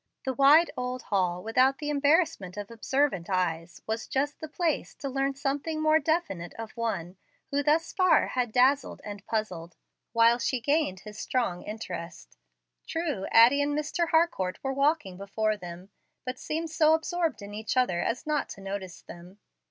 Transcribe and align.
The 0.25 0.33
wide 0.33 0.71
old 0.75 1.03
hall, 1.03 1.43
without 1.43 1.77
the 1.77 1.91
embarrassment 1.91 2.57
of 2.57 2.71
observant 2.71 3.29
eyes, 3.29 3.83
was 3.85 4.07
just 4.07 4.39
the 4.39 4.47
place 4.47 4.95
to 4.95 5.07
learn 5.07 5.35
something 5.35 5.79
more 5.79 5.99
definite 5.99 6.55
of 6.55 6.71
one 6.75 7.17
who 7.51 7.61
thus 7.61 7.93
far 7.93 8.29
had 8.29 8.51
dazzled 8.51 8.99
and 9.05 9.23
puzzled, 9.27 9.75
while 10.11 10.39
she 10.39 10.59
gained 10.59 11.01
his 11.01 11.19
strong 11.19 11.61
interest. 11.61 12.35
True, 12.87 13.27
Addie 13.29 13.61
and 13.61 13.77
Mr. 13.77 14.09
Harcourt 14.09 14.57
were 14.63 14.73
walking 14.73 15.17
before 15.17 15.55
them, 15.55 15.91
but 16.25 16.39
seemed 16.39 16.71
so 16.71 16.95
absorbed 16.95 17.43
in 17.43 17.53
each 17.53 17.77
other 17.77 17.99
as 18.01 18.25
not 18.25 18.49
to 18.49 18.59
notice 18.61 19.03
them. 19.03 19.37